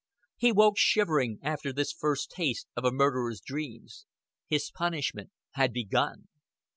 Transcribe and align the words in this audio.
He 0.35 0.51
woke 0.51 0.79
shivering, 0.79 1.37
after 1.43 1.71
this 1.71 1.91
first 1.93 2.31
taste 2.31 2.65
of 2.75 2.83
a 2.83 2.91
murderer's 2.91 3.39
dreams. 3.39 4.07
His 4.47 4.71
punishment 4.73 5.29
had 5.51 5.71
begun. 5.73 6.27